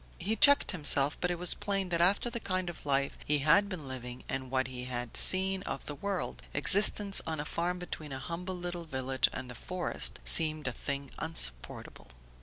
He 0.17 0.35
checked 0.35 0.71
himself, 0.71 1.15
but 1.21 1.29
it 1.29 1.37
was 1.37 1.53
plain 1.53 1.89
that 1.89 2.01
after 2.01 2.31
the 2.31 2.39
kind 2.39 2.71
of 2.71 2.87
life 2.87 3.15
he 3.23 3.37
had 3.45 3.69
been 3.69 3.87
living 3.87 4.23
and 4.27 4.49
what 4.49 4.65
he 4.65 4.85
had 4.85 5.15
seen 5.15 5.61
of 5.61 5.85
the 5.85 5.93
world, 5.93 6.41
existence 6.55 7.21
on 7.27 7.39
a 7.39 7.45
farm 7.45 7.77
between 7.77 8.11
a 8.11 8.17
humble 8.17 8.57
little 8.57 8.85
village 8.85 9.29
and 9.31 9.47
the 9.47 9.53
forest 9.53 10.19
seemed 10.23 10.67
a 10.67 10.71
thing 10.71 11.11
insupportable. 11.21 12.07